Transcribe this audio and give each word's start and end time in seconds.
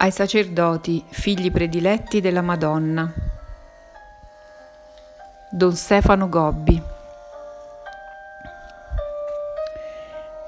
ai 0.00 0.12
sacerdoti, 0.12 1.02
figli 1.08 1.50
prediletti 1.50 2.20
della 2.20 2.40
Madonna. 2.40 3.12
Don 5.50 5.74
Stefano 5.74 6.28
Gobbi. 6.28 6.80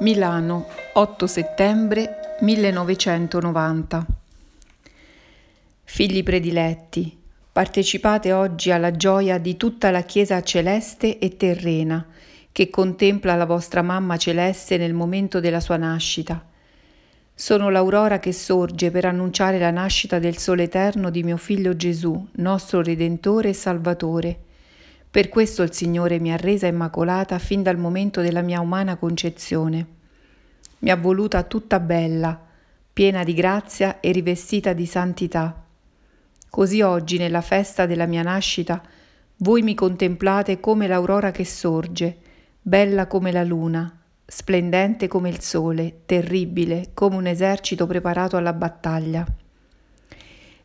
Milano, 0.01 0.69
8 0.93 1.27
settembre 1.27 2.37
1990. 2.43 4.07
Figli 5.83 6.23
prediletti, 6.23 7.19
partecipate 7.51 8.33
oggi 8.33 8.71
alla 8.71 8.93
gioia 8.93 9.39
di 9.39 9.57
tutta 9.57 9.91
la 9.91 10.03
Chiesa 10.03 10.41
celeste 10.45 11.19
e 11.19 11.37
terrena 11.37 12.07
che 12.53 12.71
contempla 12.71 13.35
la 13.35 13.47
vostra 13.47 13.83
mamma 13.83 14.17
celeste 14.17 14.77
nel 14.77 14.95
momento 14.95 15.41
della 15.41 15.61
sua 15.61 15.77
nascita 15.77 16.50
sono 17.41 17.71
l'aurora 17.71 18.19
che 18.19 18.35
sorge 18.35 18.91
per 18.91 19.07
annunciare 19.07 19.59
la 19.59 19.71
nascita 19.71 20.19
del 20.19 20.37
Sole 20.37 20.65
Eterno 20.65 21.09
di 21.09 21.23
mio 21.23 21.39
Figlio 21.39 21.75
Gesù, 21.75 22.29
nostro 22.33 22.83
Redentore 22.83 23.49
e 23.49 23.53
Salvatore. 23.55 24.39
Per 25.11 25.31
questo 25.31 25.63
il 25.63 25.73
Signore 25.73 26.19
mi 26.19 26.35
ha 26.35 26.37
resa 26.37 26.67
immacolata 26.67 27.39
fin 27.39 27.63
dal 27.63 27.79
momento 27.79 28.21
della 28.21 28.43
mia 28.43 28.61
umana 28.61 28.97
concezione. 28.97 29.87
Mi 30.81 30.91
ha 30.91 30.97
voluta 30.97 31.43
tutta 31.45 31.81
bella, 31.81 32.39
piena 32.93 33.25
di 33.25 33.33
grazia 33.33 34.01
e 34.01 34.13
rivestita 34.13 34.75
di 34.75 34.85
santità. 34.85 35.65
Così 36.51 36.83
oggi, 36.83 37.17
nella 37.17 37.41
festa 37.41 37.87
della 37.87 38.05
mia 38.05 38.23
nascita, 38.23 38.83
voi 39.37 39.63
mi 39.63 39.75
contemplate 39.75 40.61
come 40.61 40.87
l'aurora 40.87 41.31
che 41.31 41.47
sorge, 41.47 42.19
bella 42.61 43.07
come 43.07 43.33
la 43.33 43.45
luna, 43.45 44.00
splendente 44.31 45.09
come 45.09 45.29
il 45.29 45.41
sole, 45.41 46.03
terribile 46.07 46.91
come 46.95 47.17
un 47.17 47.27
esercito 47.27 47.85
preparato 47.89 48.37
alla 48.37 48.53
battaglia. 48.53 49.27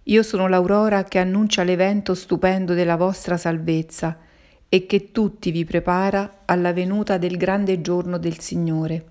Io 0.04 0.22
sono 0.22 0.48
l'aurora 0.48 1.04
che 1.04 1.18
annuncia 1.18 1.64
l'evento 1.64 2.14
stupendo 2.14 2.76
della 2.76 2.96
vostra 2.96 3.38
salvezza 3.38 4.20
e 4.70 4.86
che 4.86 5.12
tutti 5.12 5.50
vi 5.50 5.66
prepara 5.66 6.44
alla 6.46 6.74
venuta 6.74 7.18
del 7.18 7.38
grande 7.38 7.82
giorno 7.82 8.20
del 8.20 8.40
Signore. 8.40 9.06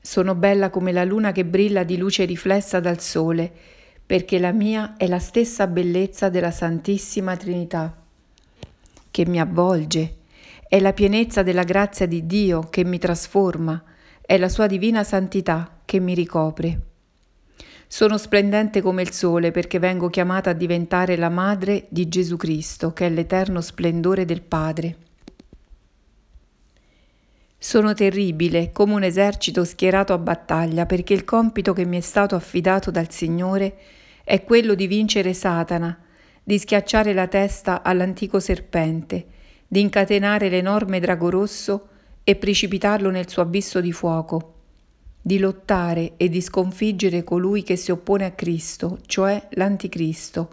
Sono 0.00 0.34
bella 0.34 0.70
come 0.70 0.92
la 0.92 1.04
luna 1.04 1.32
che 1.32 1.44
brilla 1.44 1.84
di 1.84 1.98
luce 1.98 2.24
riflessa 2.24 2.80
dal 2.80 3.00
sole, 3.00 3.52
perché 4.06 4.38
la 4.38 4.52
mia 4.52 4.94
è 4.96 5.06
la 5.06 5.18
stessa 5.18 5.66
bellezza 5.66 6.30
della 6.30 6.50
Santissima 6.50 7.36
Trinità, 7.36 7.94
che 9.10 9.26
mi 9.26 9.38
avvolge 9.38 10.24
è 10.68 10.80
la 10.80 10.92
pienezza 10.92 11.42
della 11.42 11.62
grazia 11.62 12.06
di 12.06 12.26
Dio 12.26 12.60
che 12.70 12.84
mi 12.84 12.98
trasforma, 12.98 13.82
è 14.20 14.36
la 14.36 14.48
sua 14.48 14.66
divina 14.66 15.04
santità 15.04 15.80
che 15.84 16.00
mi 16.00 16.14
ricopre. 16.14 16.80
Sono 17.86 18.18
splendente 18.18 18.80
come 18.80 19.02
il 19.02 19.12
sole 19.12 19.52
perché 19.52 19.78
vengo 19.78 20.08
chiamata 20.08 20.50
a 20.50 20.54
diventare 20.54 21.16
la 21.16 21.28
madre 21.28 21.86
di 21.88 22.08
Gesù 22.08 22.36
Cristo, 22.36 22.92
che 22.92 23.06
è 23.06 23.10
l'eterno 23.10 23.60
splendore 23.60 24.24
del 24.24 24.42
Padre. 24.42 24.96
Sono 27.56 27.94
terribile 27.94 28.70
come 28.72 28.94
un 28.94 29.04
esercito 29.04 29.64
schierato 29.64 30.12
a 30.12 30.18
battaglia 30.18 30.84
perché 30.84 31.14
il 31.14 31.24
compito 31.24 31.72
che 31.72 31.84
mi 31.84 31.96
è 31.96 32.00
stato 32.00 32.34
affidato 32.34 32.90
dal 32.90 33.10
Signore 33.10 33.76
è 34.24 34.42
quello 34.42 34.74
di 34.74 34.88
vincere 34.88 35.32
Satana, 35.32 35.96
di 36.42 36.58
schiacciare 36.58 37.14
la 37.14 37.28
testa 37.28 37.82
all'antico 37.82 38.40
serpente, 38.40 39.26
di 39.68 39.80
incatenare 39.80 40.48
l'enorme 40.48 41.00
drago 41.00 41.30
rosso 41.30 41.88
e 42.22 42.36
precipitarlo 42.36 43.10
nel 43.10 43.28
suo 43.28 43.42
abisso 43.42 43.80
di 43.80 43.92
fuoco, 43.92 44.54
di 45.20 45.38
lottare 45.38 46.12
e 46.16 46.28
di 46.28 46.40
sconfiggere 46.40 47.24
colui 47.24 47.62
che 47.62 47.76
si 47.76 47.90
oppone 47.90 48.24
a 48.24 48.30
Cristo, 48.32 48.98
cioè 49.06 49.48
l'Anticristo, 49.50 50.48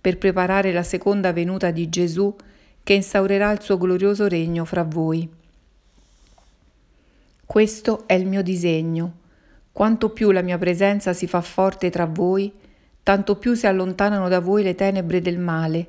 per 0.00 0.18
preparare 0.18 0.72
la 0.72 0.82
seconda 0.82 1.32
venuta 1.32 1.70
di 1.70 1.88
Gesù 1.88 2.34
che 2.82 2.94
instaurerà 2.94 3.50
il 3.52 3.60
suo 3.60 3.78
glorioso 3.78 4.26
regno 4.28 4.64
fra 4.64 4.82
voi. 4.82 5.28
Questo 7.44 8.06
è 8.06 8.14
il 8.14 8.26
mio 8.26 8.42
disegno. 8.42 9.12
Quanto 9.72 10.10
più 10.10 10.30
la 10.30 10.42
mia 10.42 10.58
presenza 10.58 11.12
si 11.12 11.26
fa 11.26 11.40
forte 11.40 11.90
tra 11.90 12.06
voi, 12.06 12.52
tanto 13.02 13.36
più 13.36 13.54
si 13.54 13.66
allontanano 13.66 14.28
da 14.28 14.40
voi 14.40 14.62
le 14.62 14.74
tenebre 14.74 15.20
del 15.20 15.38
male, 15.38 15.88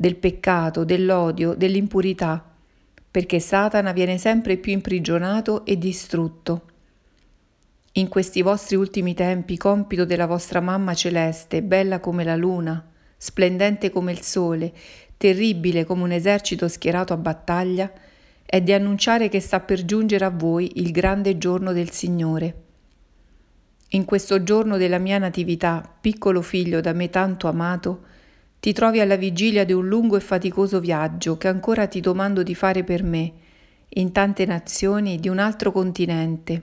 del 0.00 0.16
peccato, 0.16 0.82
dell'odio, 0.82 1.52
dell'impurità, 1.52 2.42
perché 3.10 3.38
Satana 3.38 3.92
viene 3.92 4.16
sempre 4.16 4.56
più 4.56 4.72
imprigionato 4.72 5.66
e 5.66 5.76
distrutto. 5.76 6.62
In 7.92 8.08
questi 8.08 8.40
vostri 8.40 8.76
ultimi 8.76 9.12
tempi, 9.12 9.58
compito 9.58 10.06
della 10.06 10.24
vostra 10.24 10.60
mamma 10.60 10.94
celeste, 10.94 11.62
bella 11.62 12.00
come 12.00 12.24
la 12.24 12.34
luna, 12.34 12.82
splendente 13.14 13.90
come 13.90 14.12
il 14.12 14.22
sole, 14.22 14.72
terribile 15.18 15.84
come 15.84 16.04
un 16.04 16.12
esercito 16.12 16.66
schierato 16.66 17.12
a 17.12 17.18
battaglia, 17.18 17.92
è 18.46 18.62
di 18.62 18.72
annunciare 18.72 19.28
che 19.28 19.40
sta 19.40 19.60
per 19.60 19.84
giungere 19.84 20.24
a 20.24 20.30
voi 20.30 20.72
il 20.76 20.92
grande 20.92 21.36
giorno 21.36 21.74
del 21.74 21.90
Signore. 21.90 22.54
In 23.90 24.06
questo 24.06 24.42
giorno 24.42 24.78
della 24.78 24.96
mia 24.96 25.18
natività, 25.18 25.94
piccolo 26.00 26.40
figlio 26.40 26.80
da 26.80 26.94
me 26.94 27.10
tanto 27.10 27.48
amato, 27.48 28.08
ti 28.60 28.74
trovi 28.74 29.00
alla 29.00 29.16
vigilia 29.16 29.64
di 29.64 29.72
un 29.72 29.88
lungo 29.88 30.16
e 30.16 30.20
faticoso 30.20 30.80
viaggio 30.80 31.38
che 31.38 31.48
ancora 31.48 31.86
ti 31.86 32.00
domando 32.00 32.42
di 32.42 32.54
fare 32.54 32.84
per 32.84 33.02
me, 33.02 33.32
in 33.88 34.12
tante 34.12 34.44
nazioni 34.44 35.18
di 35.18 35.28
un 35.28 35.38
altro 35.38 35.72
continente. 35.72 36.62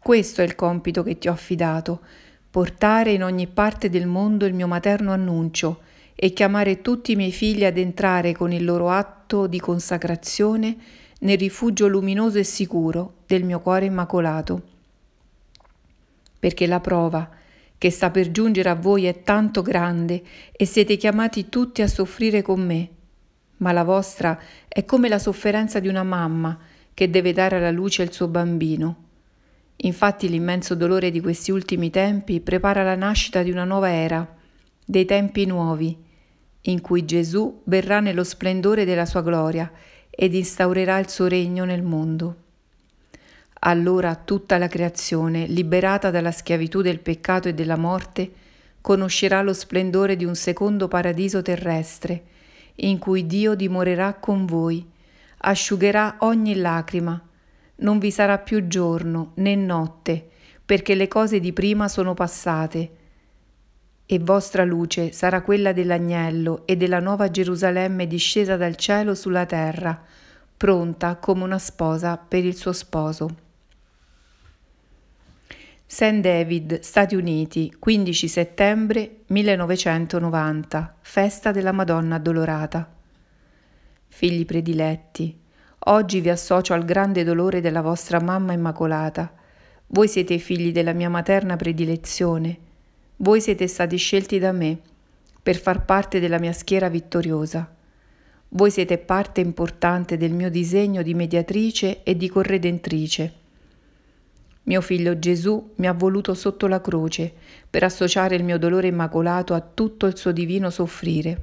Questo 0.00 0.42
è 0.42 0.44
il 0.44 0.56
compito 0.56 1.04
che 1.04 1.16
ti 1.16 1.28
ho 1.28 1.32
affidato, 1.32 2.00
portare 2.50 3.12
in 3.12 3.22
ogni 3.22 3.46
parte 3.46 3.88
del 3.88 4.06
mondo 4.06 4.46
il 4.46 4.54
mio 4.54 4.66
materno 4.66 5.12
annuncio 5.12 5.80
e 6.16 6.32
chiamare 6.32 6.82
tutti 6.82 7.12
i 7.12 7.16
miei 7.16 7.30
figli 7.30 7.64
ad 7.64 7.78
entrare 7.78 8.32
con 8.32 8.52
il 8.52 8.64
loro 8.64 8.90
atto 8.90 9.46
di 9.46 9.60
consacrazione 9.60 10.76
nel 11.20 11.38
rifugio 11.38 11.86
luminoso 11.86 12.38
e 12.38 12.44
sicuro 12.44 13.14
del 13.26 13.44
mio 13.44 13.60
cuore 13.60 13.84
immacolato. 13.84 14.62
Perché 16.38 16.66
la 16.66 16.80
prova, 16.80 17.28
che 17.78 17.90
sta 17.90 18.10
per 18.10 18.30
giungere 18.32 18.68
a 18.68 18.74
voi 18.74 19.06
è 19.06 19.22
tanto 19.22 19.62
grande 19.62 20.22
e 20.52 20.66
siete 20.66 20.96
chiamati 20.96 21.48
tutti 21.48 21.80
a 21.80 21.86
soffrire 21.86 22.42
con 22.42 22.60
me. 22.60 22.88
Ma 23.58 23.72
la 23.72 23.84
vostra 23.84 24.38
è 24.66 24.84
come 24.84 25.08
la 25.08 25.18
sofferenza 25.18 25.78
di 25.78 25.88
una 25.88 26.02
mamma 26.02 26.58
che 26.92 27.08
deve 27.08 27.32
dare 27.32 27.56
alla 27.56 27.70
luce 27.70 28.02
il 28.02 28.12
suo 28.12 28.26
bambino. 28.26 29.04
Infatti 29.76 30.28
l'immenso 30.28 30.74
dolore 30.74 31.12
di 31.12 31.20
questi 31.20 31.52
ultimi 31.52 31.90
tempi 31.90 32.40
prepara 32.40 32.82
la 32.82 32.96
nascita 32.96 33.42
di 33.42 33.52
una 33.52 33.64
nuova 33.64 33.92
era, 33.92 34.36
dei 34.84 35.04
tempi 35.04 35.46
nuovi, 35.46 35.96
in 36.62 36.80
cui 36.80 37.04
Gesù 37.04 37.62
verrà 37.64 38.00
nello 38.00 38.24
splendore 38.24 38.84
della 38.84 39.06
sua 39.06 39.22
gloria 39.22 39.70
ed 40.10 40.34
instaurerà 40.34 40.98
il 40.98 41.08
suo 41.08 41.28
regno 41.28 41.64
nel 41.64 41.82
mondo. 41.82 42.46
Allora 43.60 44.14
tutta 44.14 44.56
la 44.56 44.68
creazione, 44.68 45.46
liberata 45.46 46.10
dalla 46.10 46.30
schiavitù 46.30 46.80
del 46.80 47.00
peccato 47.00 47.48
e 47.48 47.54
della 47.54 47.76
morte, 47.76 48.30
conoscerà 48.80 49.42
lo 49.42 49.52
splendore 49.52 50.14
di 50.16 50.24
un 50.24 50.36
secondo 50.36 50.86
paradiso 50.86 51.42
terrestre, 51.42 52.22
in 52.76 52.98
cui 52.98 53.26
Dio 53.26 53.54
dimorerà 53.54 54.14
con 54.14 54.46
voi, 54.46 54.86
asciugherà 55.38 56.16
ogni 56.20 56.54
lacrima. 56.54 57.20
Non 57.76 57.98
vi 57.98 58.10
sarà 58.12 58.38
più 58.38 58.68
giorno 58.68 59.32
né 59.34 59.56
notte, 59.56 60.28
perché 60.64 60.94
le 60.94 61.08
cose 61.08 61.40
di 61.40 61.52
prima 61.52 61.88
sono 61.88 62.14
passate. 62.14 62.90
E 64.06 64.18
vostra 64.20 64.64
luce 64.64 65.12
sarà 65.12 65.42
quella 65.42 65.72
dell'agnello 65.72 66.62
e 66.64 66.76
della 66.76 67.00
nuova 67.00 67.30
Gerusalemme 67.30 68.06
discesa 68.06 68.56
dal 68.56 68.76
cielo 68.76 69.14
sulla 69.14 69.46
terra, 69.46 70.00
pronta 70.56 71.16
come 71.16 71.42
una 71.42 71.58
sposa 71.58 72.16
per 72.16 72.44
il 72.44 72.56
suo 72.56 72.72
sposo. 72.72 73.46
St. 75.90 76.20
David, 76.20 76.80
Stati 76.80 77.14
Uniti, 77.14 77.74
15 77.78 78.28
settembre 78.28 79.20
1990, 79.28 80.96
festa 81.00 81.50
della 81.50 81.72
Madonna 81.72 82.16
Addolorata. 82.16 82.94
Figli 84.06 84.44
prediletti, 84.44 85.34
oggi 85.78 86.20
vi 86.20 86.28
associo 86.28 86.74
al 86.74 86.84
grande 86.84 87.24
dolore 87.24 87.62
della 87.62 87.80
vostra 87.80 88.20
mamma 88.20 88.52
immacolata. 88.52 89.32
Voi 89.86 90.08
siete 90.08 90.36
figli 90.36 90.72
della 90.72 90.92
mia 90.92 91.08
materna 91.08 91.56
predilezione. 91.56 92.58
Voi 93.16 93.40
siete 93.40 93.66
stati 93.66 93.96
scelti 93.96 94.38
da 94.38 94.52
me 94.52 94.78
per 95.42 95.56
far 95.56 95.86
parte 95.86 96.20
della 96.20 96.38
mia 96.38 96.52
schiera 96.52 96.90
vittoriosa. 96.90 97.74
Voi 98.50 98.70
siete 98.70 98.98
parte 98.98 99.40
importante 99.40 100.18
del 100.18 100.32
mio 100.34 100.50
disegno 100.50 101.00
di 101.00 101.14
mediatrice 101.14 102.02
e 102.02 102.14
di 102.14 102.28
corredentrice 102.28 103.46
mio 104.68 104.82
figlio 104.82 105.18
Gesù 105.18 105.72
mi 105.76 105.86
ha 105.86 105.94
voluto 105.94 106.34
sotto 106.34 106.66
la 106.66 106.82
croce 106.82 107.32
per 107.70 107.84
associare 107.84 108.36
il 108.36 108.44
mio 108.44 108.58
dolore 108.58 108.86
immacolato 108.86 109.54
a 109.54 109.60
tutto 109.62 110.04
il 110.04 110.14
suo 110.14 110.30
divino 110.30 110.68
soffrire. 110.68 111.40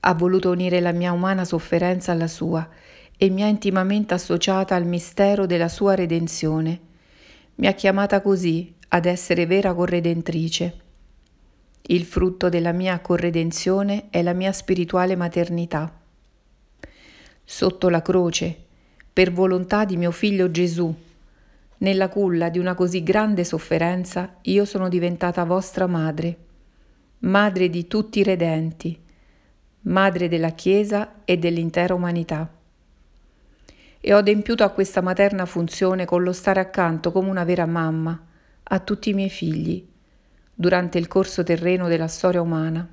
Ha 0.00 0.14
voluto 0.14 0.50
unire 0.50 0.80
la 0.80 0.92
mia 0.92 1.12
umana 1.12 1.44
sofferenza 1.44 2.12
alla 2.12 2.28
sua 2.28 2.66
e 3.14 3.28
mi 3.28 3.42
ha 3.42 3.46
intimamente 3.46 4.14
associata 4.14 4.74
al 4.74 4.86
mistero 4.86 5.44
della 5.44 5.68
sua 5.68 5.94
redenzione. 5.94 6.80
Mi 7.56 7.66
ha 7.66 7.72
chiamata 7.72 8.22
così 8.22 8.74
ad 8.88 9.04
essere 9.04 9.44
vera 9.44 9.74
corredentrice. 9.74 10.80
Il 11.82 12.04
frutto 12.04 12.48
della 12.48 12.72
mia 12.72 12.98
corredenzione 13.00 14.06
è 14.08 14.22
la 14.22 14.32
mia 14.32 14.52
spirituale 14.52 15.14
maternità. 15.14 15.94
Sotto 17.44 17.88
la 17.90 18.00
croce, 18.00 18.64
per 19.12 19.30
volontà 19.30 19.84
di 19.84 19.98
mio 19.98 20.10
figlio 20.10 20.50
Gesù, 20.50 20.94
nella 21.78 22.08
culla 22.08 22.48
di 22.48 22.58
una 22.58 22.74
così 22.74 23.02
grande 23.02 23.44
sofferenza, 23.44 24.36
io 24.42 24.64
sono 24.64 24.88
diventata 24.88 25.44
vostra 25.44 25.86
madre, 25.86 26.36
madre 27.20 27.70
di 27.70 27.86
tutti 27.86 28.20
i 28.20 28.24
redenti, 28.24 29.00
madre 29.82 30.28
della 30.28 30.50
Chiesa 30.50 31.22
e 31.24 31.38
dell'intera 31.38 31.94
umanità. 31.94 32.50
E 34.00 34.14
ho 34.14 34.18
adempiuto 34.18 34.64
a 34.64 34.70
questa 34.70 35.00
materna 35.00 35.46
funzione 35.46 36.04
con 36.04 36.22
lo 36.22 36.32
stare 36.32 36.60
accanto 36.60 37.12
come 37.12 37.28
una 37.28 37.44
vera 37.44 37.66
mamma 37.66 38.26
a 38.70 38.78
tutti 38.80 39.10
i 39.10 39.14
miei 39.14 39.30
figli 39.30 39.86
durante 40.54 40.98
il 40.98 41.06
corso 41.06 41.42
terreno 41.42 41.86
della 41.86 42.08
storia 42.08 42.40
umana. 42.40 42.86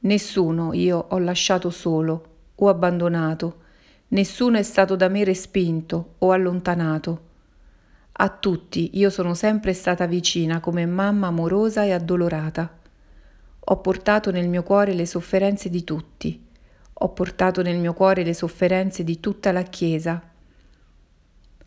Nessuno 0.00 0.74
io 0.74 1.06
ho 1.08 1.18
lasciato 1.18 1.70
solo 1.70 2.32
o 2.54 2.68
abbandonato, 2.68 3.62
nessuno 4.08 4.58
è 4.58 4.62
stato 4.62 4.96
da 4.96 5.08
me 5.08 5.24
respinto 5.24 6.16
o 6.18 6.30
allontanato 6.30 7.32
a 8.16 8.28
tutti 8.28 8.90
io 8.94 9.10
sono 9.10 9.34
sempre 9.34 9.72
stata 9.72 10.06
vicina 10.06 10.60
come 10.60 10.86
mamma 10.86 11.26
amorosa 11.28 11.82
e 11.84 11.90
addolorata. 11.90 12.78
Ho 13.58 13.80
portato 13.80 14.30
nel 14.30 14.48
mio 14.48 14.62
cuore 14.62 14.92
le 14.92 15.04
sofferenze 15.04 15.68
di 15.68 15.82
tutti. 15.82 16.40
Ho 16.92 17.08
portato 17.08 17.60
nel 17.62 17.78
mio 17.78 17.92
cuore 17.92 18.22
le 18.22 18.34
sofferenze 18.34 19.02
di 19.02 19.18
tutta 19.18 19.50
la 19.50 19.62
Chiesa. 19.62 20.22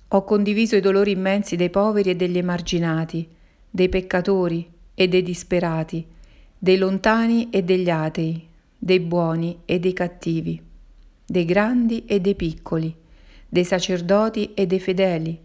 Ho 0.09 0.23
condiviso 0.23 0.77
i 0.77 0.79
dolori 0.79 1.11
immensi 1.11 1.57
dei 1.57 1.69
poveri 1.69 2.11
e 2.11 2.15
degli 2.15 2.37
emarginati, 2.37 3.27
dei 3.69 3.89
peccatori 3.89 4.71
e 4.93 5.07
dei 5.09 5.23
disperati, 5.23 6.07
dei 6.57 6.77
lontani 6.77 7.49
e 7.49 7.61
degli 7.61 7.89
atei, 7.89 8.47
dei 8.77 9.01
buoni 9.01 9.63
e 9.65 9.79
dei 9.79 9.91
cattivi, 9.91 10.61
dei 11.25 11.43
grandi 11.43 12.05
e 12.05 12.21
dei 12.21 12.35
piccoli, 12.35 12.95
dei 13.49 13.65
sacerdoti 13.65 14.53
e 14.53 14.65
dei 14.65 14.79
fedeli, 14.79 15.41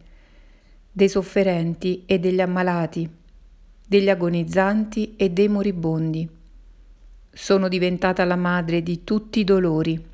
dei 0.94 1.08
sofferenti 1.08 2.02
e 2.04 2.18
degli 2.18 2.40
ammalati, 2.40 3.08
degli 3.86 4.10
agonizzanti 4.10 5.14
e 5.16 5.30
dei 5.30 5.48
moribondi. 5.48 6.28
Sono 7.32 7.68
diventata 7.68 8.26
la 8.26 8.36
madre 8.36 8.82
di 8.82 9.04
tutti 9.04 9.40
i 9.40 9.44
dolori. 9.44 10.10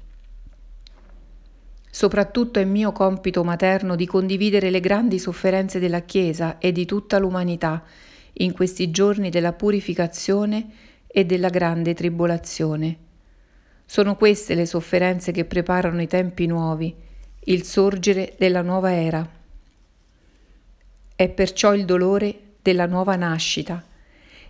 Soprattutto 1.90 2.60
è 2.60 2.64
mio 2.64 2.92
compito 2.92 3.42
materno 3.42 3.96
di 3.96 4.06
condividere 4.06 4.70
le 4.70 4.78
grandi 4.78 5.18
sofferenze 5.18 5.80
della 5.80 6.02
Chiesa 6.02 6.58
e 6.58 6.70
di 6.70 6.86
tutta 6.86 7.18
l'umanità 7.18 7.82
in 8.34 8.52
questi 8.52 8.92
giorni 8.92 9.30
della 9.30 9.52
purificazione 9.52 10.70
e 11.08 11.24
della 11.24 11.48
grande 11.48 11.92
tribolazione. 11.94 12.98
Sono 13.84 14.14
queste 14.14 14.54
le 14.54 14.66
sofferenze 14.66 15.32
che 15.32 15.44
preparano 15.44 16.00
i 16.00 16.06
tempi 16.06 16.46
nuovi, 16.46 16.94
il 17.44 17.64
sorgere 17.64 18.36
della 18.38 18.62
nuova 18.62 18.92
era. 18.92 19.37
È 21.20 21.28
perciò 21.28 21.74
il 21.74 21.84
dolore 21.84 22.38
della 22.62 22.86
nuova 22.86 23.16
nascita. 23.16 23.82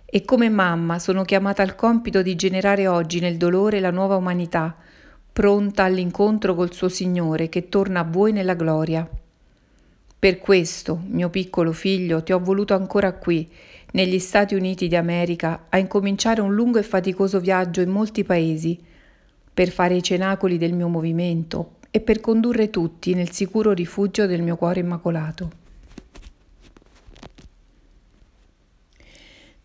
E 0.05 0.23
come 0.23 0.49
mamma 0.49 0.99
sono 0.99 1.23
chiamata 1.23 1.63
al 1.63 1.73
compito 1.73 2.21
di 2.21 2.35
generare 2.35 2.85
oggi 2.85 3.19
nel 3.19 3.37
dolore 3.37 3.79
la 3.79 3.89
nuova 3.89 4.17
umanità, 4.17 4.75
pronta 5.33 5.85
all'incontro 5.85 6.53
col 6.53 6.71
suo 6.71 6.87
Signore 6.87 7.49
che 7.49 7.69
torna 7.69 8.01
a 8.01 8.03
voi 8.03 8.33
nella 8.33 8.53
gloria. 8.53 9.09
Per 10.19 10.37
questo, 10.37 11.01
mio 11.07 11.31
piccolo 11.31 11.71
figlio, 11.71 12.21
ti 12.21 12.33
ho 12.33 12.39
voluto 12.39 12.75
ancora 12.75 13.13
qui, 13.13 13.49
negli 13.93 14.19
Stati 14.19 14.53
Uniti 14.53 14.87
d'America, 14.87 15.65
a 15.69 15.79
incominciare 15.79 16.41
un 16.41 16.53
lungo 16.53 16.77
e 16.77 16.83
faticoso 16.83 17.39
viaggio 17.39 17.81
in 17.81 17.89
molti 17.89 18.23
paesi, 18.23 18.79
per 19.51 19.69
fare 19.69 19.95
i 19.95 20.03
cenacoli 20.03 20.59
del 20.59 20.73
mio 20.73 20.87
movimento 20.87 21.77
e 21.89 21.99
per 21.99 22.19
condurre 22.19 22.69
tutti 22.69 23.15
nel 23.15 23.31
sicuro 23.31 23.71
rifugio 23.71 24.27
del 24.27 24.43
mio 24.43 24.55
cuore 24.55 24.81
immacolato. 24.81 25.58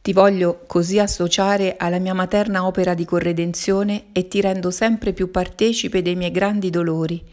Ti 0.05 0.13
voglio 0.13 0.65
così 0.67 0.99
associare 0.99 1.77
alla 1.79 1.99
mia 1.99 2.13
materna 2.13 2.67
opera 2.67 2.93
di 2.93 3.07
corredenzione 3.07 4.09
e 4.13 4.29
ti 4.29 4.43
rendo 4.43 4.71
sempre 4.71 5.15
più 5.15 5.31
partecipe 5.31 6.03
dei 6.03 6.15
miei 6.15 6.31
grandi 6.31 6.69
dolori. 6.69 7.25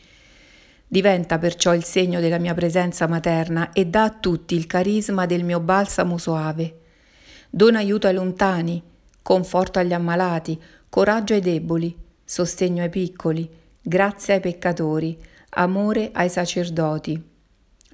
Diventa 0.87 1.37
perciò 1.37 1.73
il 1.73 1.83
segno 1.83 2.21
della 2.21 2.37
mia 2.37 2.53
presenza 2.53 3.07
materna 3.07 3.73
e 3.73 3.87
dà 3.87 4.03
a 4.03 4.09
tutti 4.09 4.55
il 4.55 4.67
carisma 4.67 5.25
del 5.25 5.43
mio 5.43 5.59
balsamo 5.59 6.17
soave. 6.17 6.77
Dona 7.49 7.79
aiuto 7.79 8.07
ai 8.07 8.13
lontani, 8.13 8.81
conforto 9.21 9.79
agli 9.79 9.91
ammalati, 9.91 10.57
coraggio 10.87 11.33
ai 11.33 11.41
deboli, 11.41 11.93
sostegno 12.23 12.83
ai 12.83 12.89
piccoli, 12.89 13.49
grazia 13.81 14.35
ai 14.35 14.39
peccatori, 14.39 15.17
amore 15.49 16.11
ai 16.13 16.29
sacerdoti, 16.29 17.21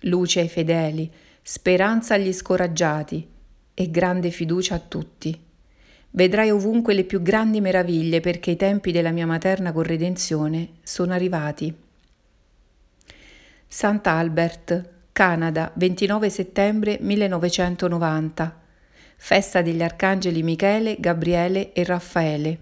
luce 0.02 0.40
ai 0.40 0.48
fedeli, 0.48 1.12
speranza 1.42 2.14
agli 2.14 2.32
scoraggiati 2.32 3.30
e 3.80 3.92
grande 3.92 4.32
fiducia 4.32 4.74
a 4.74 4.80
tutti. 4.80 5.40
Vedrai 6.10 6.50
ovunque 6.50 6.96
le 6.96 7.04
più 7.04 7.22
grandi 7.22 7.62
meraviglie 7.62 8.22
perché 8.22 8.50
i 8.50 8.56
tempi 8.56 8.92
della 8.92 9.12
mia 9.12 9.28
materna 9.28 9.72
corredenzione 9.72 10.70
sono 10.82 11.14
arrivati. 11.14 11.72
Sant'Albert, 13.68 14.90
Canada, 15.12 15.72
29 15.76 16.28
settembre 16.32 16.98
1990. 17.02 18.62
Festa 19.16 19.62
degli 19.62 19.84
arcangeli 19.84 20.42
Michele, 20.42 20.96
Gabriele 21.00 21.72
e 21.74 21.84
Raffaele. 21.84 22.58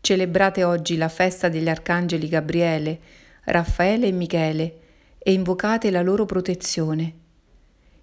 Celebrate 0.00 0.64
oggi 0.64 0.96
la 0.96 1.08
festa 1.08 1.48
degli 1.48 1.68
arcangeli 1.68 2.26
Gabriele, 2.26 2.98
Raffaele 3.44 4.08
e 4.08 4.12
Michele 4.12 4.78
e 5.18 5.32
invocate 5.32 5.92
la 5.92 6.02
loro 6.02 6.24
protezione. 6.24 7.19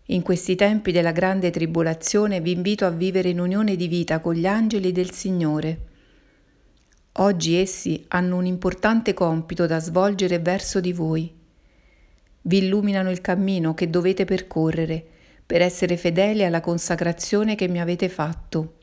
In 0.09 0.21
questi 0.21 0.55
tempi 0.55 0.93
della 0.93 1.11
grande 1.11 1.49
tribolazione 1.49 2.39
vi 2.39 2.51
invito 2.51 2.85
a 2.85 2.91
vivere 2.91 3.27
in 3.27 3.41
unione 3.41 3.75
di 3.75 3.89
vita 3.89 4.21
con 4.21 4.35
gli 4.35 4.45
angeli 4.45 4.93
del 4.93 5.11
Signore. 5.11 5.79
Oggi 7.19 7.55
essi 7.55 8.05
hanno 8.07 8.37
un 8.37 8.45
importante 8.45 9.13
compito 9.13 9.65
da 9.65 9.81
svolgere 9.81 10.39
verso 10.39 10.79
di 10.79 10.93
voi. 10.93 11.29
Vi 12.41 12.57
illuminano 12.57 13.11
il 13.11 13.19
cammino 13.19 13.73
che 13.73 13.89
dovete 13.89 14.23
percorrere 14.23 15.05
per 15.45 15.61
essere 15.61 15.97
fedeli 15.97 16.45
alla 16.45 16.61
consacrazione 16.61 17.55
che 17.55 17.67
mi 17.67 17.81
avete 17.81 18.07
fatto. 18.07 18.75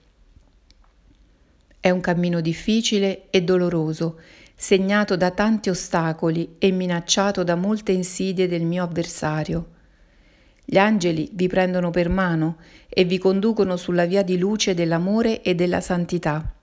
È 1.81 1.88
un 1.88 2.00
cammino 2.00 2.43
difficile 2.43 3.31
e 3.31 3.43
doloroso, 3.43 4.21
segnato 4.54 5.16
da 5.16 5.31
tanti 5.31 5.71
ostacoli 5.71 6.57
e 6.59 6.71
minacciato 6.71 7.43
da 7.43 7.54
molte 7.54 7.93
insidie 7.93 8.47
del 8.47 8.66
mio 8.66 8.85
avversario. 8.85 9.74
Gli 10.64 10.78
angeli 10.78 11.28
vi 11.33 11.47
prendono 11.47 11.90
per 11.90 12.09
mano 12.09 12.56
e 12.88 13.04
vi 13.04 13.18
conducono 13.18 13.76
sulla 13.76 14.06
via 14.06 14.23
di 14.23 14.38
luce 14.38 14.73
dell'amore 14.73 15.42
e 15.42 15.54
della 15.54 15.80
santità. 15.80 16.54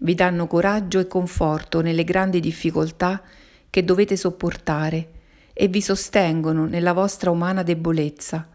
Vi 0.00 0.14
danno 0.14 0.46
coraggio 0.46 0.98
e 0.98 1.06
conforto 1.06 1.80
nelle 1.80 2.04
grandi 2.04 2.40
difficoltà 2.40 3.22
che 3.70 3.84
dovete 3.84 4.16
sopportare 4.16 5.08
e 5.54 5.68
vi 5.68 5.80
sostengono 5.80 6.66
nella 6.66 6.92
vostra 6.92 7.30
umana 7.30 7.62
debolezza. 7.62 8.46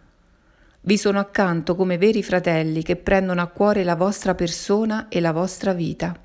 Vi 0.82 0.98
sono 0.98 1.20
accanto 1.20 1.76
come 1.76 1.98
veri 1.98 2.22
fratelli 2.22 2.84
che 2.84 2.96
prendono 2.96 3.42
a 3.42 3.48
cuore 3.48 3.84
la 3.84 3.96
vostra 3.96 4.36
persona 4.36 5.08
e 5.08 5.20
la 5.20 5.32
vostra 5.32 5.74
vita. 5.74 6.18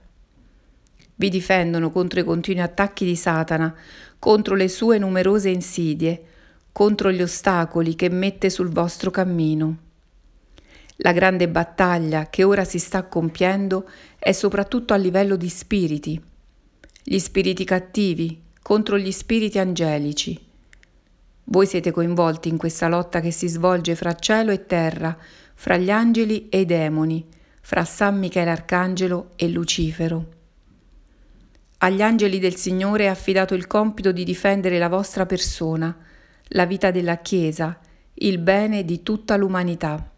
Vi 1.14 1.28
difendono 1.28 1.90
contro 1.90 2.20
i 2.20 2.24
continui 2.24 2.62
attacchi 2.62 3.04
di 3.04 3.16
Satana, 3.16 3.74
contro 4.18 4.54
le 4.54 4.68
sue 4.68 4.98
numerose 4.98 5.48
insidie, 5.48 6.24
contro 6.72 7.12
gli 7.12 7.22
ostacoli 7.22 7.94
che 7.94 8.08
mette 8.08 8.50
sul 8.50 8.70
vostro 8.70 9.10
cammino. 9.10 9.76
La 10.96 11.12
grande 11.12 11.48
battaglia 11.48 12.28
che 12.30 12.44
ora 12.44 12.64
si 12.64 12.78
sta 12.78 13.04
compiendo 13.04 13.88
è 14.18 14.32
soprattutto 14.32 14.94
a 14.94 14.96
livello 14.96 15.36
di 15.36 15.48
spiriti. 15.48 16.20
Gli 17.02 17.18
spiriti 17.18 17.64
cattivi 17.64 18.40
contro 18.62 18.96
gli 18.96 19.10
spiriti 19.10 19.58
angelici. 19.58 20.38
Voi 21.44 21.66
siete 21.66 21.90
coinvolti 21.90 22.48
in 22.48 22.56
questa 22.56 22.88
lotta 22.88 23.20
che 23.20 23.32
si 23.32 23.48
svolge 23.48 23.96
fra 23.96 24.14
cielo 24.14 24.52
e 24.52 24.64
terra, 24.66 25.16
fra 25.54 25.76
gli 25.76 25.90
angeli 25.90 26.48
e 26.48 26.60
i 26.60 26.64
demoni, 26.64 27.26
fra 27.60 27.84
San 27.84 28.18
Michele 28.18 28.50
Arcangelo 28.50 29.30
e 29.36 29.48
Lucifero. 29.48 30.26
Agli 31.78 32.00
angeli 32.00 32.38
del 32.38 32.54
Signore 32.54 33.04
è 33.04 33.08
affidato 33.08 33.54
il 33.54 33.66
compito 33.66 34.12
di 34.12 34.22
difendere 34.22 34.78
la 34.78 34.88
vostra 34.88 35.26
persona, 35.26 35.96
la 36.48 36.66
vita 36.66 36.90
della 36.90 37.18
Chiesa, 37.18 37.78
il 38.14 38.38
bene 38.38 38.84
di 38.84 39.02
tutta 39.02 39.36
l'umanità. 39.36 40.10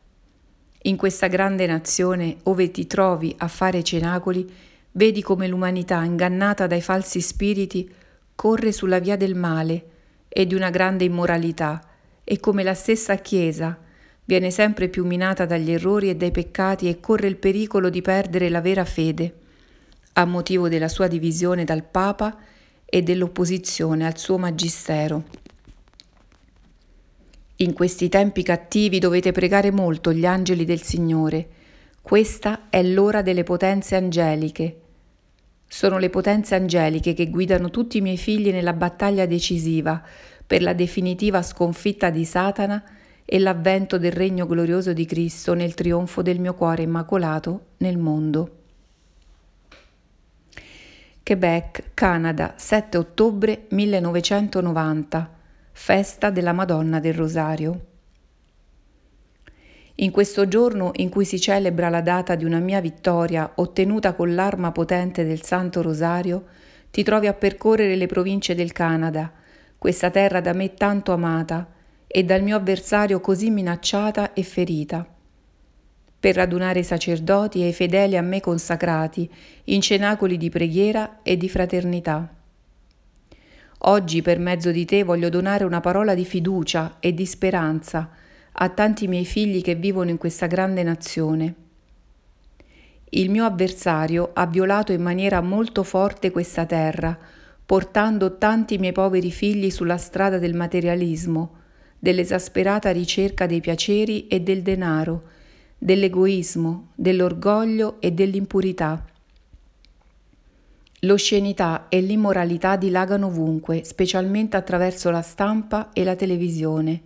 In 0.82 0.96
questa 0.96 1.28
grande 1.28 1.66
nazione, 1.66 2.36
ove 2.44 2.70
ti 2.70 2.86
trovi 2.86 3.34
a 3.38 3.48
fare 3.48 3.82
cenacoli, 3.82 4.52
vedi 4.92 5.22
come 5.22 5.48
l'umanità, 5.48 6.02
ingannata 6.02 6.66
dai 6.66 6.82
falsi 6.82 7.20
spiriti, 7.20 7.90
corre 8.34 8.72
sulla 8.72 8.98
via 8.98 9.16
del 9.16 9.34
male 9.34 9.86
e 10.28 10.46
di 10.46 10.54
una 10.54 10.70
grande 10.70 11.04
immoralità, 11.04 11.80
e 12.22 12.40
come 12.40 12.62
la 12.62 12.74
stessa 12.74 13.16
Chiesa, 13.16 13.78
viene 14.24 14.50
sempre 14.50 14.88
più 14.88 15.04
minata 15.06 15.46
dagli 15.46 15.70
errori 15.70 16.10
e 16.10 16.16
dai 16.16 16.30
peccati 16.30 16.88
e 16.88 17.00
corre 17.00 17.28
il 17.28 17.36
pericolo 17.36 17.90
di 17.90 18.02
perdere 18.02 18.48
la 18.48 18.60
vera 18.60 18.84
fede, 18.84 19.34
a 20.14 20.24
motivo 20.24 20.68
della 20.68 20.88
sua 20.88 21.06
divisione 21.06 21.64
dal 21.64 21.84
Papa 21.84 22.36
e 22.84 23.02
dell'opposizione 23.02 24.06
al 24.06 24.18
suo 24.18 24.38
magistero. 24.38 25.24
In 27.58 27.72
questi 27.72 28.08
tempi 28.08 28.42
cattivi 28.42 28.98
dovete 28.98 29.30
pregare 29.30 29.70
molto 29.70 30.12
gli 30.12 30.26
angeli 30.26 30.64
del 30.64 30.82
Signore. 30.82 31.46
Questa 32.02 32.68
è 32.68 32.82
l'ora 32.82 33.22
delle 33.22 33.44
potenze 33.44 33.94
angeliche. 33.94 34.80
Sono 35.64 35.98
le 35.98 36.10
potenze 36.10 36.56
angeliche 36.56 37.14
che 37.14 37.30
guidano 37.30 37.70
tutti 37.70 37.98
i 37.98 38.00
miei 38.00 38.16
figli 38.16 38.50
nella 38.50 38.72
battaglia 38.72 39.26
decisiva 39.26 40.02
per 40.44 40.62
la 40.62 40.72
definitiva 40.72 41.42
sconfitta 41.42 42.10
di 42.10 42.24
Satana 42.24 42.82
e 43.24 43.38
l'avvento 43.38 43.98
del 43.98 44.12
regno 44.12 44.46
glorioso 44.46 44.92
di 44.92 45.06
Cristo 45.06 45.54
nel 45.54 45.74
trionfo 45.74 46.22
del 46.22 46.40
mio 46.40 46.54
cuore 46.54 46.82
immacolato 46.82 47.66
nel 47.78 47.98
mondo. 47.98 48.56
Quebec, 51.22 51.90
Canada, 51.94 52.54
7 52.56 52.98
ottobre 52.98 53.66
1990 53.68 55.33
festa 55.76 56.30
della 56.30 56.52
Madonna 56.52 57.00
del 57.00 57.12
Rosario. 57.14 57.86
In 59.96 60.12
questo 60.12 60.48
giorno 60.48 60.92
in 60.94 61.10
cui 61.10 61.24
si 61.24 61.38
celebra 61.38 61.88
la 61.88 62.00
data 62.00 62.36
di 62.36 62.44
una 62.44 62.60
mia 62.60 62.80
vittoria 62.80 63.52
ottenuta 63.56 64.14
con 64.14 64.34
l'arma 64.34 64.72
potente 64.72 65.24
del 65.24 65.42
Santo 65.42 65.82
Rosario, 65.82 66.44
ti 66.90 67.02
trovi 67.02 67.26
a 67.26 67.34
percorrere 67.34 67.96
le 67.96 68.06
province 68.06 68.54
del 68.54 68.72
Canada, 68.72 69.30
questa 69.76 70.10
terra 70.10 70.40
da 70.40 70.52
me 70.52 70.72
tanto 70.74 71.12
amata 71.12 71.68
e 72.06 72.24
dal 72.24 72.42
mio 72.42 72.56
avversario 72.56 73.20
così 73.20 73.50
minacciata 73.50 74.32
e 74.32 74.42
ferita, 74.42 75.04
per 76.18 76.36
radunare 76.36 76.78
i 76.78 76.84
sacerdoti 76.84 77.62
e 77.62 77.68
i 77.68 77.72
fedeli 77.74 78.16
a 78.16 78.22
me 78.22 78.40
consacrati 78.40 79.28
in 79.64 79.80
cenacoli 79.80 80.38
di 80.38 80.48
preghiera 80.48 81.18
e 81.22 81.36
di 81.36 81.48
fraternità. 81.48 82.42
Oggi 83.86 84.22
per 84.22 84.38
mezzo 84.38 84.70
di 84.70 84.86
te 84.86 85.02
voglio 85.02 85.28
donare 85.28 85.62
una 85.64 85.80
parola 85.80 86.14
di 86.14 86.24
fiducia 86.24 86.96
e 87.00 87.12
di 87.12 87.26
speranza 87.26 88.08
a 88.52 88.68
tanti 88.70 89.06
miei 89.08 89.26
figli 89.26 89.60
che 89.60 89.74
vivono 89.74 90.08
in 90.08 90.16
questa 90.16 90.46
grande 90.46 90.82
nazione. 90.82 91.54
Il 93.10 93.28
mio 93.28 93.44
avversario 93.44 94.30
ha 94.32 94.46
violato 94.46 94.92
in 94.92 95.02
maniera 95.02 95.42
molto 95.42 95.82
forte 95.82 96.30
questa 96.30 96.64
terra, 96.64 97.18
portando 97.66 98.38
tanti 98.38 98.78
miei 98.78 98.92
poveri 98.92 99.30
figli 99.30 99.70
sulla 99.70 99.98
strada 99.98 100.38
del 100.38 100.54
materialismo, 100.54 101.56
dell'esasperata 101.98 102.90
ricerca 102.90 103.44
dei 103.44 103.60
piaceri 103.60 104.28
e 104.28 104.40
del 104.40 104.62
denaro, 104.62 105.24
dell'egoismo, 105.76 106.92
dell'orgoglio 106.94 108.00
e 108.00 108.12
dell'impurità. 108.12 109.04
L'oscenità 111.04 111.86
e 111.88 112.00
l'immoralità 112.00 112.76
dilagano 112.76 113.26
ovunque, 113.26 113.84
specialmente 113.84 114.56
attraverso 114.56 115.10
la 115.10 115.20
stampa 115.20 115.90
e 115.92 116.02
la 116.02 116.16
televisione, 116.16 117.02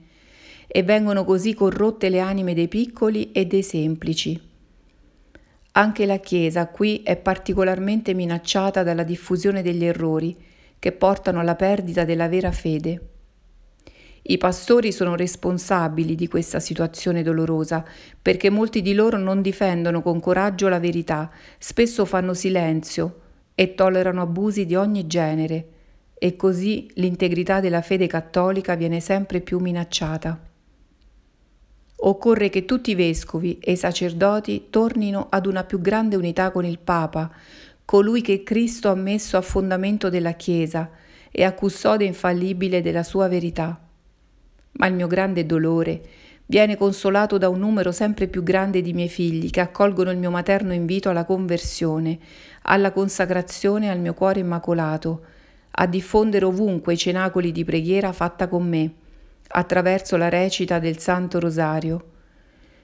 e 0.69 0.83
vengono 0.85 1.25
così 1.25 1.53
corrotte 1.53 2.09
le 2.09 2.21
anime 2.21 2.55
dei 2.55 2.69
piccoli 2.69 3.33
e 3.33 3.47
dei 3.47 3.63
semplici. 3.63 4.41
Anche 5.73 6.07
la 6.07 6.19
Chiesa 6.19 6.69
qui 6.69 7.03
è 7.03 7.17
particolarmente 7.17 8.15
minacciata 8.15 8.83
dalla 8.83 9.03
diffusione 9.03 9.63
degli 9.63 9.85
errori 9.85 10.37
che 10.79 10.93
portano 10.93 11.41
alla 11.41 11.57
perdita 11.57 12.05
della 12.05 12.29
vera 12.29 12.53
fede. 12.53 13.01
I 14.23 14.39
pastori 14.39 14.93
sono 14.93 15.17
responsabili 15.17 16.15
di 16.15 16.29
questa 16.29 16.61
situazione 16.61 17.23
dolorosa 17.23 17.85
perché 18.21 18.51
molti 18.51 18.83
di 18.83 18.93
loro 18.93 19.17
non 19.17 19.41
difendono 19.41 20.03
con 20.03 20.21
coraggio 20.21 20.69
la 20.69 20.79
verità, 20.79 21.31
spesso 21.59 22.05
fanno 22.05 22.35
silenzio, 22.35 23.27
e 23.61 23.75
tollerano 23.75 24.23
abusi 24.23 24.67
di 24.67 24.77
ogni 24.77 25.09
genere 25.09 25.67
e 26.17 26.37
così 26.37 26.89
l'integrità 26.95 27.59
della 27.59 27.83
fede 27.83 28.07
cattolica 28.07 28.77
viene 28.77 29.01
sempre 29.01 29.41
più 29.41 29.59
minacciata. 29.59 30.41
Occorre 31.97 32.51
che 32.51 32.65
tutti 32.65 32.93
i 32.93 32.95
vescovi 32.95 33.59
e 33.59 33.73
i 33.73 33.77
sacerdoti 33.77 34.67
tornino 34.71 35.27
ad 35.29 35.47
una 35.47 35.65
più 35.65 35.81
grande 35.81 36.15
unità 36.15 36.53
con 36.53 36.65
il 36.65 36.79
Papa, 36.79 37.33
colui 37.85 38.21
che 38.21 38.45
Cristo 38.45 38.91
ha 38.91 38.95
messo 38.95 39.37
a 39.37 39.41
fondamento 39.41 40.09
della 40.09 40.35
Chiesa 40.35 40.89
e 41.29 41.43
a 41.43 41.53
custode 41.53 42.05
infallibile 42.05 42.81
della 42.81 43.03
sua 43.03 43.27
verità. 43.27 43.77
Ma 44.71 44.87
il 44.87 44.95
mio 44.95 45.09
grande 45.09 45.45
dolore 45.45 46.01
viene 46.51 46.79
consolato 46.79 47.37
da 47.37 47.51
un 47.51 47.59
numero 47.59 47.93
sempre 47.93 48.27
più 48.27 48.43
grande 48.43 48.81
di 48.81 48.95
miei 48.95 49.11
figli 49.11 49.51
che 49.51 49.61
accolgono 49.61 50.11
il 50.11 50.17
mio 50.17 50.31
materno 50.31 50.73
invito 50.73 51.11
alla 51.11 51.27
conversione, 51.27 52.19
alla 52.63 52.91
consacrazione 52.91 53.91
al 53.91 53.99
mio 53.99 54.15
cuore 54.15 54.41
immacolato, 54.41 55.25
a 55.71 55.87
diffondere 55.87 56.47
ovunque 56.47 56.95
i 56.95 56.97
cenacoli 56.97 57.53
di 57.53 57.65
preghiera 57.65 58.13
fatta 58.13 58.49
con 58.49 58.67
me, 58.67 58.91
attraverso 59.49 60.17
la 60.17 60.31
recita 60.31 60.79
del 60.79 60.99
Santo 60.99 61.39
Rosario. 61.39 62.13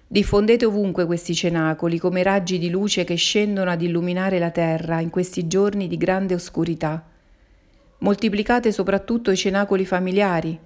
Diffondete 0.06 0.66
ovunque 0.66 1.06
questi 1.06 1.34
cenacoli 1.34 1.98
come 1.98 2.22
raggi 2.22 2.58
di 2.58 2.68
luce 2.68 3.04
che 3.04 3.14
scendono 3.14 3.70
ad 3.70 3.80
illuminare 3.80 4.38
la 4.38 4.50
terra 4.50 5.00
in 5.00 5.08
questi 5.08 5.46
giorni 5.46 5.88
di 5.88 5.96
grande 5.96 6.34
oscurità. 6.34 7.02
Moltiplicate 7.98 8.70
soprattutto 8.72 9.30
i 9.30 9.36
cenacoli 9.36 9.86
familiari, 9.86 10.60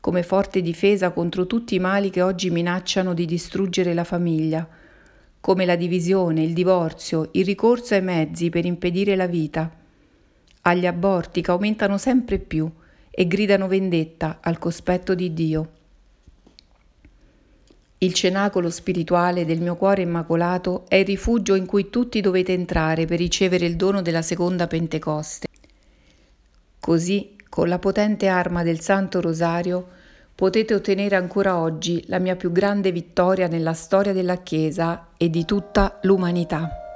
come 0.00 0.22
forte 0.22 0.62
difesa 0.62 1.10
contro 1.10 1.46
tutti 1.46 1.74
i 1.74 1.80
mali 1.80 2.10
che 2.10 2.22
oggi 2.22 2.50
minacciano 2.50 3.14
di 3.14 3.26
distruggere 3.26 3.94
la 3.94 4.04
famiglia, 4.04 4.66
come 5.40 5.64
la 5.64 5.76
divisione, 5.76 6.42
il 6.42 6.52
divorzio, 6.52 7.28
il 7.32 7.44
ricorso 7.44 7.94
ai 7.94 8.02
mezzi 8.02 8.50
per 8.50 8.64
impedire 8.64 9.16
la 9.16 9.26
vita, 9.26 9.70
agli 10.62 10.86
aborti 10.86 11.40
che 11.40 11.50
aumentano 11.50 11.98
sempre 11.98 12.38
più 12.38 12.70
e 13.10 13.26
gridano 13.26 13.66
vendetta 13.66 14.38
al 14.40 14.58
cospetto 14.58 15.14
di 15.14 15.32
Dio. 15.32 15.72
Il 18.00 18.14
cenacolo 18.14 18.70
spirituale 18.70 19.44
del 19.44 19.60
mio 19.60 19.74
cuore 19.74 20.02
immacolato 20.02 20.84
è 20.86 20.94
il 20.94 21.04
rifugio 21.04 21.56
in 21.56 21.66
cui 21.66 21.90
tutti 21.90 22.20
dovete 22.20 22.52
entrare 22.52 23.06
per 23.06 23.18
ricevere 23.18 23.66
il 23.66 23.74
dono 23.74 24.02
della 24.02 24.22
seconda 24.22 24.68
Pentecoste. 24.68 25.48
Così, 26.78 27.34
con 27.48 27.68
la 27.68 27.78
potente 27.78 28.28
arma 28.28 28.62
del 28.62 28.80
Santo 28.80 29.20
Rosario, 29.20 29.86
potete 30.34 30.74
ottenere 30.74 31.16
ancora 31.16 31.58
oggi 31.58 32.04
la 32.06 32.18
mia 32.18 32.36
più 32.36 32.52
grande 32.52 32.92
vittoria 32.92 33.48
nella 33.48 33.72
storia 33.74 34.12
della 34.12 34.36
Chiesa 34.36 35.08
e 35.16 35.30
di 35.30 35.44
tutta 35.44 35.98
l'umanità. 36.02 36.87